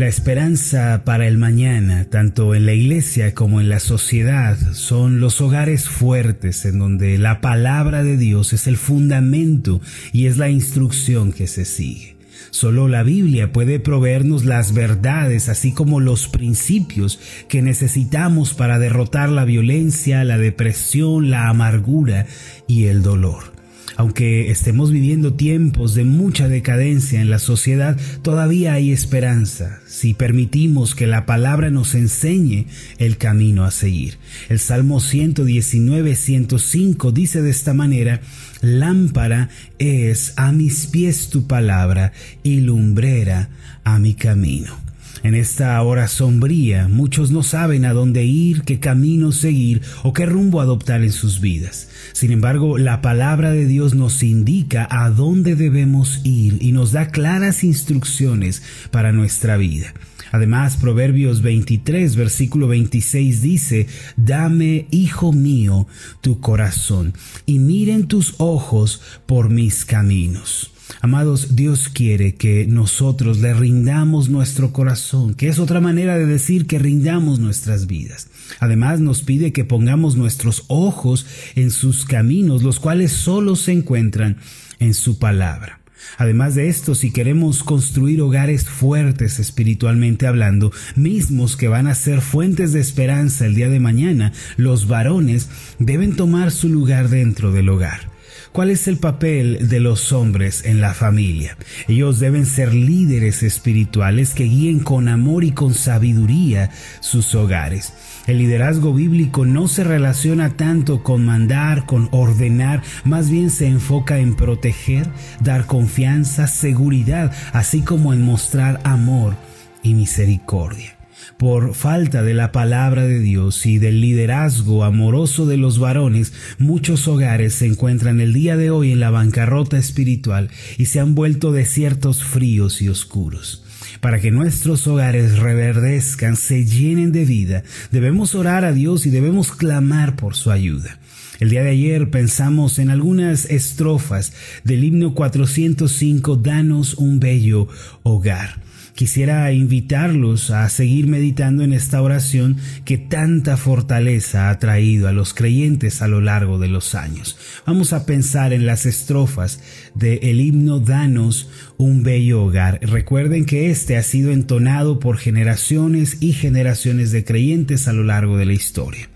[0.00, 5.42] La esperanza para el mañana, tanto en la iglesia como en la sociedad, son los
[5.42, 9.82] hogares fuertes en donde la palabra de Dios es el fundamento
[10.14, 12.16] y es la instrucción que se sigue.
[12.50, 19.28] Solo la Biblia puede proveernos las verdades, así como los principios que necesitamos para derrotar
[19.28, 22.24] la violencia, la depresión, la amargura
[22.66, 23.59] y el dolor.
[23.96, 30.94] Aunque estemos viviendo tiempos de mucha decadencia en la sociedad, todavía hay esperanza si permitimos
[30.94, 32.66] que la palabra nos enseñe
[32.98, 34.18] el camino a seguir.
[34.48, 38.20] El Salmo 119, 105 dice de esta manera,
[38.60, 39.48] Lámpara
[39.78, 42.12] es a mis pies tu palabra
[42.42, 43.48] y lumbrera
[43.84, 44.89] a mi camino.
[45.22, 50.24] En esta hora sombría, muchos no saben a dónde ir, qué camino seguir o qué
[50.24, 51.88] rumbo adoptar en sus vidas.
[52.12, 57.10] Sin embargo, la palabra de Dios nos indica a dónde debemos ir y nos da
[57.10, 59.92] claras instrucciones para nuestra vida.
[60.32, 63.86] Además, Proverbios 23, versículo 26 dice,
[64.16, 65.86] Dame, hijo mío,
[66.20, 67.14] tu corazón,
[67.46, 70.72] y miren tus ojos por mis caminos.
[71.00, 76.66] Amados, Dios quiere que nosotros le rindamos nuestro corazón, que es otra manera de decir
[76.66, 78.28] que rindamos nuestras vidas.
[78.58, 84.36] Además nos pide que pongamos nuestros ojos en sus caminos, los cuales solo se encuentran
[84.78, 85.80] en su palabra.
[86.16, 92.20] Además de esto, si queremos construir hogares fuertes espiritualmente hablando, mismos que van a ser
[92.20, 97.68] fuentes de esperanza el día de mañana, los varones deben tomar su lugar dentro del
[97.68, 98.09] hogar.
[98.52, 101.56] ¿Cuál es el papel de los hombres en la familia?
[101.86, 107.92] Ellos deben ser líderes espirituales que guíen con amor y con sabiduría sus hogares.
[108.26, 114.18] El liderazgo bíblico no se relaciona tanto con mandar, con ordenar, más bien se enfoca
[114.18, 115.06] en proteger,
[115.40, 119.36] dar confianza, seguridad, así como en mostrar amor
[119.84, 120.99] y misericordia
[121.36, 127.08] por falta de la palabra de Dios y del liderazgo amoroso de los varones, muchos
[127.08, 131.52] hogares se encuentran el día de hoy en la bancarrota espiritual y se han vuelto
[131.52, 133.64] desiertos fríos y oscuros.
[134.00, 139.52] Para que nuestros hogares reverdezcan, se llenen de vida, debemos orar a Dios y debemos
[139.52, 140.98] clamar por su ayuda.
[141.40, 147.66] El día de ayer pensamos en algunas estrofas del himno 405, Danos un bello
[148.02, 148.69] hogar.
[149.00, 155.32] Quisiera invitarlos a seguir meditando en esta oración que tanta fortaleza ha traído a los
[155.32, 157.38] creyentes a lo largo de los años.
[157.66, 159.62] Vamos a pensar en las estrofas
[159.94, 162.78] del himno Danos un bello hogar.
[162.82, 168.36] Recuerden que este ha sido entonado por generaciones y generaciones de creyentes a lo largo
[168.36, 169.08] de la historia.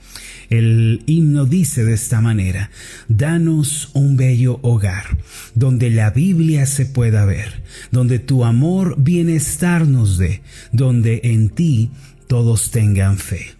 [0.54, 2.70] El himno dice de esta manera,
[3.08, 5.18] danos un bello hogar,
[5.56, 11.90] donde la Biblia se pueda ver, donde tu amor bienestar nos dé, donde en ti
[12.28, 13.56] todos tengan fe.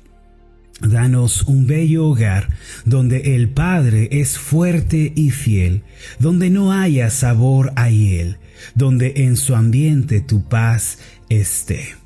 [0.81, 2.51] Danos un bello hogar
[2.85, 5.83] donde el Padre es fuerte y fiel,
[6.21, 8.37] donde no haya sabor a hiel,
[8.77, 12.04] donde en su ambiente tu paz esté.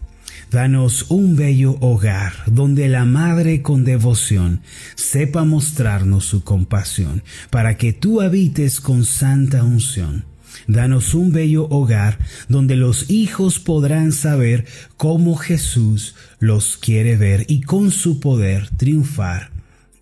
[0.50, 4.62] Danos un bello hogar donde la Madre con devoción
[4.94, 10.24] sepa mostrarnos su compasión, para que tú habites con santa unción.
[10.66, 14.64] Danos un bello hogar donde los hijos podrán saber
[14.96, 19.50] cómo Jesús los quiere ver y con su poder triunfar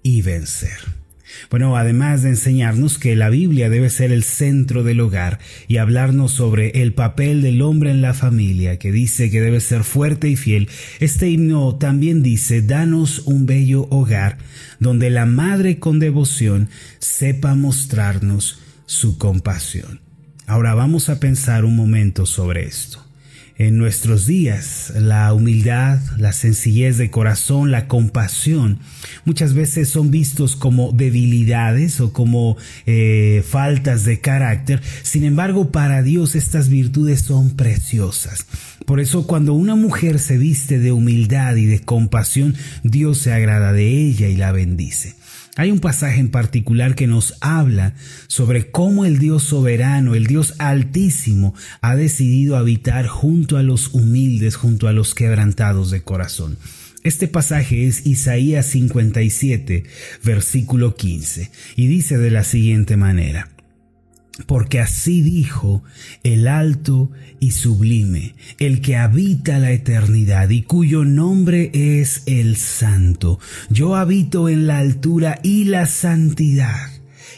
[0.02, 0.78] y vencer.
[1.50, 5.38] Bueno, además de enseñarnos que la Biblia debe ser el centro del hogar
[5.68, 9.84] y hablarnos sobre el papel del hombre en la familia, que dice que debe ser
[9.84, 10.68] fuerte y fiel,
[11.00, 14.38] este himno también dice, danos un bello hogar
[14.80, 20.00] donde la madre con devoción sepa mostrarnos su compasión.
[20.46, 23.05] Ahora vamos a pensar un momento sobre esto
[23.58, 24.92] en nuestros días.
[24.96, 28.78] La humildad, la sencillez de corazón, la compasión,
[29.24, 32.56] muchas veces son vistos como debilidades o como
[32.86, 34.82] eh, faltas de carácter.
[35.02, 38.46] Sin embargo, para Dios estas virtudes son preciosas.
[38.84, 43.72] Por eso cuando una mujer se viste de humildad y de compasión, Dios se agrada
[43.72, 45.14] de ella y la bendice.
[45.58, 47.94] Hay un pasaje en particular que nos habla
[48.26, 54.54] sobre cómo el Dios soberano, el Dios altísimo, ha decidido habitar junto a los humildes,
[54.54, 56.58] junto a los quebrantados de corazón.
[57.04, 59.84] Este pasaje es Isaías 57,
[60.22, 63.48] versículo 15, y dice de la siguiente manera,
[64.44, 65.82] porque así dijo
[66.22, 67.10] el alto
[67.40, 73.38] y sublime, el que habita la eternidad y cuyo nombre es el santo.
[73.70, 76.90] Yo habito en la altura y la santidad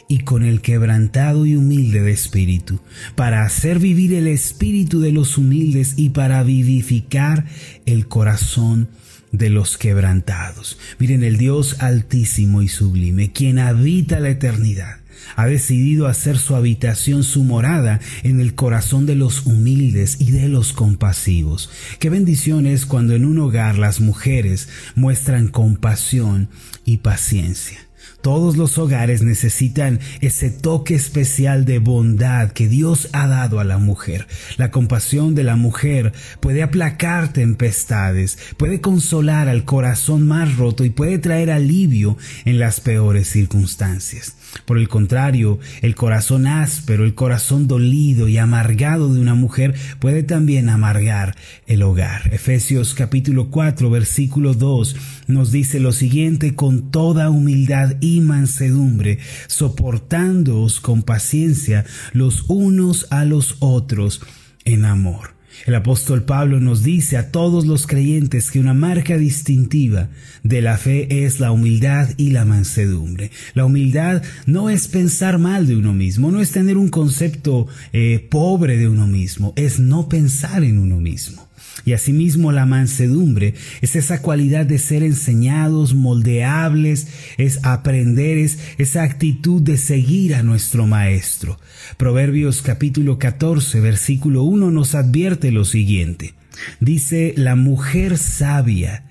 [0.08, 2.80] y con el quebrantado y humilde de espíritu,
[3.14, 7.44] para hacer vivir el espíritu de los humildes y para vivificar
[7.84, 8.88] el corazón
[9.32, 10.78] de los quebrantados.
[10.98, 15.00] Miren, el Dios altísimo y sublime, quien habita la eternidad,
[15.37, 20.49] ha decidido hacer su habitación, su morada en el corazón de los humildes y de
[20.49, 21.70] los compasivos.
[21.99, 26.49] Qué bendición es cuando en un hogar las mujeres muestran compasión
[26.85, 27.88] y paciencia.
[28.20, 33.79] Todos los hogares necesitan ese toque especial de bondad que Dios ha dado a la
[33.79, 34.26] mujer.
[34.56, 40.91] La compasión de la mujer puede aplacar tempestades, puede consolar al corazón más roto y
[40.91, 44.35] puede traer alivio en las peores circunstancias.
[44.65, 50.25] Por el contrario, el corazón áspero, el corazón dolido y amargado de una mujer puede
[50.25, 51.37] también amargar
[51.67, 52.35] el hogar.
[52.35, 54.97] Efesios capítulo 4 versículo 2
[55.29, 63.25] nos dice lo siguiente con toda humildad y mansedumbre, soportándoos con paciencia los unos a
[63.25, 64.20] los otros
[64.64, 65.38] en amor.
[65.66, 70.08] El apóstol Pablo nos dice a todos los creyentes que una marca distintiva
[70.43, 73.31] de la fe es la humildad y la mansedumbre.
[73.55, 78.26] La humildad no es pensar mal de uno mismo, no es tener un concepto eh,
[78.31, 81.47] pobre de uno mismo, es no pensar en uno mismo.
[81.84, 89.02] Y asimismo la mansedumbre es esa cualidad de ser enseñados, moldeables, es aprender, es esa
[89.02, 91.58] actitud de seguir a nuestro Maestro.
[91.96, 96.34] Proverbios capítulo 14, versículo 1 nos advierte lo siguiente.
[96.80, 99.04] Dice, la mujer sabia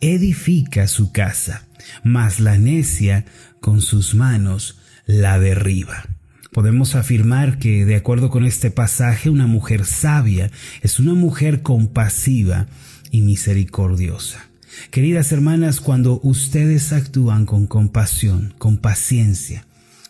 [0.00, 1.66] edifica su casa,
[2.02, 3.24] mas la necia
[3.60, 6.04] con sus manos la derriba.
[6.52, 10.50] Podemos afirmar que, de acuerdo con este pasaje, una mujer sabia
[10.82, 12.66] es una mujer compasiva
[13.10, 14.50] y misericordiosa.
[14.90, 19.64] Queridas hermanas, cuando ustedes actúan con compasión, con paciencia,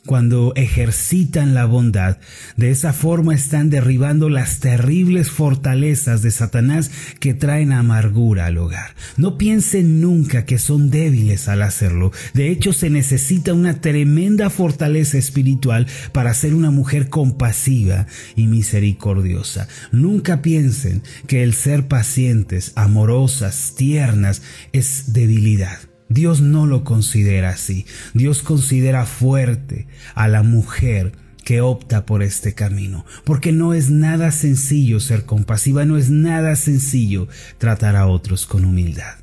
[0.06, 2.18] cuando ejercitan la bondad.
[2.56, 6.90] De esa forma están derribando las terribles fortalezas de Satanás
[7.20, 8.94] que traen amargura al hogar.
[9.16, 12.10] No piensen nunca que son débiles al hacerlo.
[12.34, 19.68] De hecho, se necesita una tremenda fortaleza espiritual para ser una mujer compasiva y misericordiosa.
[19.92, 25.91] Nunca piensen que el ser pacientes, amorosas, tiernas es debilidad.
[26.12, 27.86] Dios no lo considera así.
[28.14, 31.12] Dios considera fuerte a la mujer
[31.44, 36.54] que opta por este camino, porque no es nada sencillo ser compasiva, no es nada
[36.54, 37.28] sencillo
[37.58, 39.16] tratar a otros con humildad.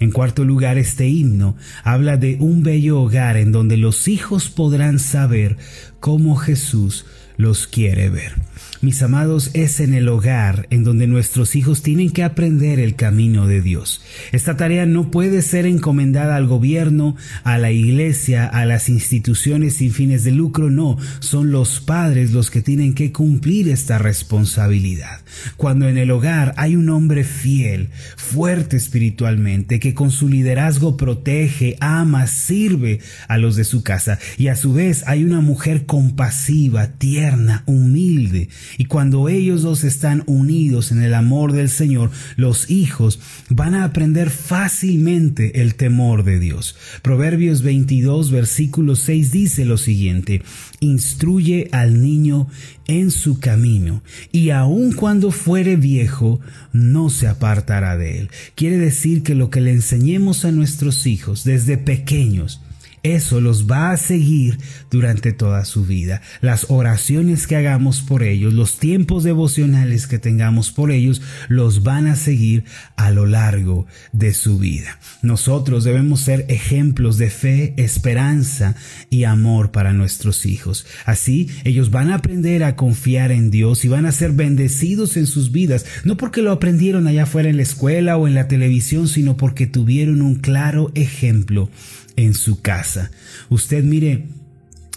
[0.00, 4.98] En cuarto lugar, este himno habla de un bello hogar en donde los hijos podrán
[4.98, 5.56] saber
[6.04, 7.06] cómo Jesús
[7.38, 8.34] los quiere ver.
[8.80, 13.46] Mis amados, es en el hogar en donde nuestros hijos tienen que aprender el camino
[13.46, 14.02] de Dios.
[14.30, 19.90] Esta tarea no puede ser encomendada al gobierno, a la iglesia, a las instituciones sin
[19.90, 25.20] fines de lucro, no, son los padres los que tienen que cumplir esta responsabilidad.
[25.56, 31.78] Cuando en el hogar hay un hombre fiel, fuerte espiritualmente, que con su liderazgo protege,
[31.80, 36.88] ama, sirve a los de su casa, y a su vez hay una mujer compasiva,
[36.88, 38.48] tierna, humilde,
[38.78, 43.84] y cuando ellos dos están unidos en el amor del Señor, los hijos van a
[43.84, 46.74] aprender fácilmente el temor de Dios.
[47.02, 50.42] Proverbios 22, versículo 6 dice lo siguiente,
[50.80, 52.48] instruye al niño
[52.88, 54.02] en su camino,
[54.32, 56.40] y aun cuando fuere viejo,
[56.72, 58.30] no se apartará de él.
[58.56, 62.60] Quiere decir que lo que le enseñemos a nuestros hijos desde pequeños,
[63.04, 64.58] eso los va a seguir
[64.90, 66.22] durante toda su vida.
[66.40, 72.06] Las oraciones que hagamos por ellos, los tiempos devocionales que tengamos por ellos, los van
[72.06, 72.64] a seguir
[72.96, 74.98] a lo largo de su vida.
[75.22, 78.74] Nosotros debemos ser ejemplos de fe, esperanza
[79.10, 80.86] y amor para nuestros hijos.
[81.04, 85.26] Así ellos van a aprender a confiar en Dios y van a ser bendecidos en
[85.26, 89.08] sus vidas, no porque lo aprendieron allá afuera en la escuela o en la televisión,
[89.08, 91.68] sino porque tuvieron un claro ejemplo
[92.16, 93.10] en su casa.
[93.48, 94.28] Usted mire,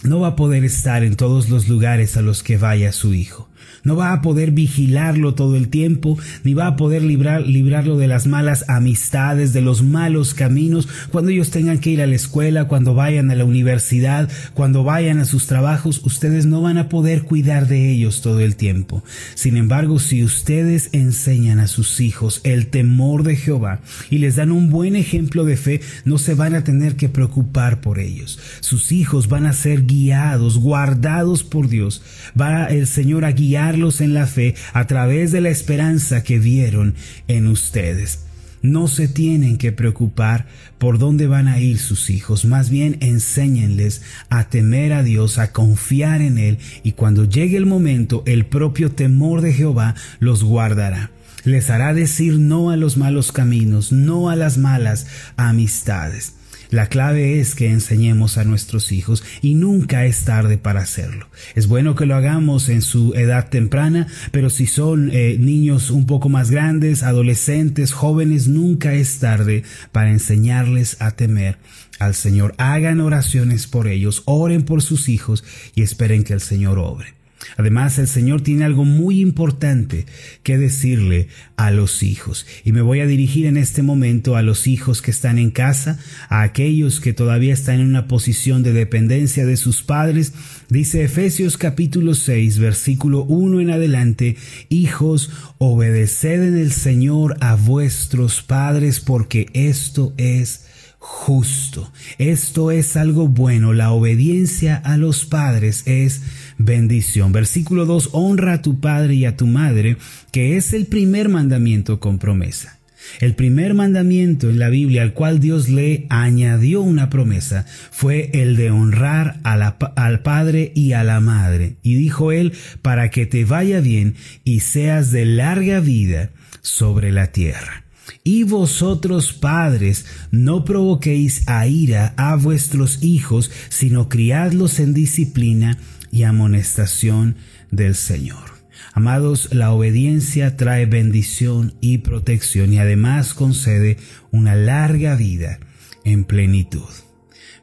[0.02, 3.47] no va a poder estar en todos los lugares a los que vaya su hijo.
[3.84, 8.08] No va a poder vigilarlo todo el tiempo, ni va a poder librar, librarlo de
[8.08, 12.66] las malas amistades, de los malos caminos, cuando ellos tengan que ir a la escuela,
[12.66, 17.22] cuando vayan a la universidad, cuando vayan a sus trabajos, ustedes no van a poder
[17.22, 19.02] cuidar de ellos todo el tiempo.
[19.34, 24.52] Sin embargo, si ustedes enseñan a sus hijos el temor de Jehová y les dan
[24.52, 28.38] un buen ejemplo de fe, no se van a tener que preocupar por ellos.
[28.60, 32.02] Sus hijos van a ser guiados, guardados por Dios.
[32.38, 36.94] Va el Señor a en la fe a través de la esperanza que vieron
[37.28, 38.24] en ustedes.
[38.60, 40.46] no se tienen que preocupar
[40.78, 45.52] por dónde van a ir sus hijos, más bien enséñenles a temer a Dios, a
[45.52, 51.12] confiar en Él y cuando llegue el momento el propio temor de Jehová los guardará.
[51.44, 56.34] Les hará decir no a los malos caminos, no a las malas amistades.
[56.70, 61.28] La clave es que enseñemos a nuestros hijos y nunca es tarde para hacerlo.
[61.54, 66.06] Es bueno que lo hagamos en su edad temprana, pero si son eh, niños un
[66.06, 71.58] poco más grandes, adolescentes, jóvenes, nunca es tarde para enseñarles a temer
[71.98, 72.54] al Señor.
[72.58, 75.44] Hagan oraciones por ellos, oren por sus hijos
[75.74, 77.17] y esperen que el Señor obre.
[77.56, 80.06] Además, el Señor tiene algo muy importante
[80.42, 82.46] que decirle a los hijos.
[82.64, 85.98] Y me voy a dirigir en este momento a los hijos que están en casa,
[86.28, 90.32] a aquellos que todavía están en una posición de dependencia de sus padres.
[90.68, 94.36] Dice Efesios capítulo 6, versículo 1 en adelante,
[94.68, 100.67] Hijos, obedeced en el Señor a vuestros padres porque esto es
[100.98, 101.90] justo.
[102.18, 103.72] Esto es algo bueno.
[103.72, 106.22] La obediencia a los padres es
[106.58, 107.32] bendición.
[107.32, 109.96] Versículo 2, honra a tu padre y a tu madre,
[110.32, 112.78] que es el primer mandamiento con promesa.
[113.20, 118.56] El primer mandamiento en la Biblia al cual Dios le añadió una promesa fue el
[118.56, 121.76] de honrar al padre y a la madre.
[121.82, 122.52] Y dijo él,
[122.82, 124.14] para que te vaya bien
[124.44, 127.87] y seas de larga vida sobre la tierra.
[128.24, 135.78] Y vosotros padres, no provoquéis a ira a vuestros hijos, sino criadlos en disciplina
[136.10, 137.36] y amonestación
[137.70, 138.58] del Señor.
[138.92, 143.96] Amados, la obediencia trae bendición y protección y además concede
[144.30, 145.60] una larga vida
[146.04, 146.88] en plenitud.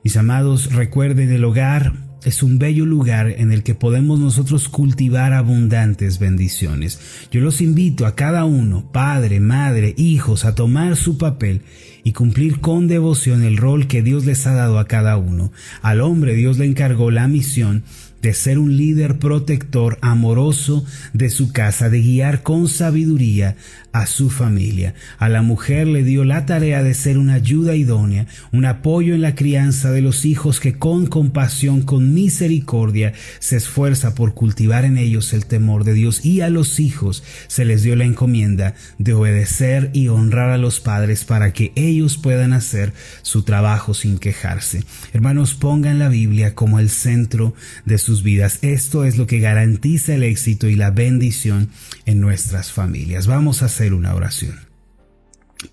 [0.03, 5.31] Mis amados, recuerden el hogar es un bello lugar en el que podemos nosotros cultivar
[5.31, 6.99] abundantes bendiciones.
[7.31, 11.61] Yo los invito a cada uno, padre, madre, hijos, a tomar su papel
[12.03, 15.51] y cumplir con devoción el rol que Dios les ha dado a cada uno.
[15.83, 17.83] Al hombre Dios le encargó la misión
[18.21, 23.55] de ser un líder protector amoroso de su casa, de guiar con sabiduría
[23.95, 24.93] a su familia.
[25.19, 29.21] A la mujer le dio la tarea de ser una ayuda idónea, un apoyo en
[29.21, 34.97] la crianza de los hijos que con compasión, con misericordia, se esfuerza por cultivar en
[34.97, 36.25] ellos el temor de Dios.
[36.25, 40.81] Y a los hijos se les dio la encomienda de obedecer y honrar a los
[40.81, 42.91] padres para que ellos puedan hacer
[43.21, 44.83] su trabajo sin quejarse.
[45.13, 47.53] Hermanos, pongan la Biblia como el centro
[47.85, 48.59] de sus vidas.
[48.61, 51.69] Esto es lo que garantiza el éxito y la bendición
[52.05, 53.27] en nuestras familias.
[53.27, 54.59] Vamos a hacer una oración.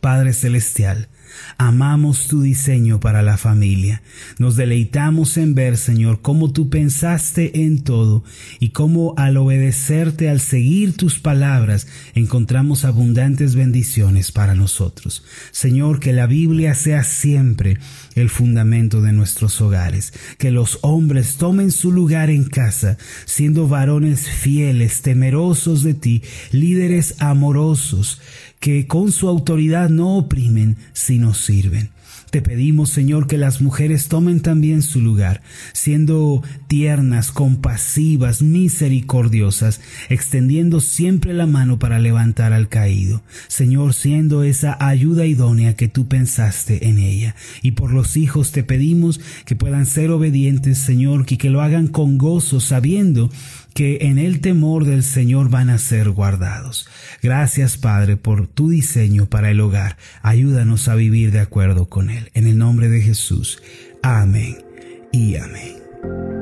[0.00, 1.08] Padre Celestial,
[1.58, 4.02] Amamos tu diseño para la familia.
[4.38, 8.24] Nos deleitamos en ver, Señor, cómo tú pensaste en todo
[8.60, 15.24] y cómo al obedecerte, al seguir tus palabras, encontramos abundantes bendiciones para nosotros.
[15.50, 17.78] Señor, que la Biblia sea siempre
[18.14, 24.28] el fundamento de nuestros hogares, que los hombres tomen su lugar en casa, siendo varones
[24.28, 28.20] fieles, temerosos de ti, líderes amorosos,
[28.62, 31.90] que con su autoridad no oprimen, sino sirven.
[32.30, 35.42] Te pedimos, Señor, que las mujeres tomen también su lugar,
[35.74, 43.22] siendo tiernas, compasivas, misericordiosas, extendiendo siempre la mano para levantar al caído.
[43.48, 47.34] Señor, siendo esa ayuda idónea que tú pensaste en ella.
[47.62, 51.88] Y por los hijos te pedimos que puedan ser obedientes, Señor, y que lo hagan
[51.88, 53.28] con gozo, sabiendo
[53.74, 56.88] que en el temor del Señor van a ser guardados.
[57.22, 59.96] Gracias, Padre, por tu diseño para el hogar.
[60.22, 62.30] Ayúdanos a vivir de acuerdo con él.
[62.34, 63.62] En el nombre de Jesús.
[64.02, 64.58] Amén
[65.12, 66.41] y amén.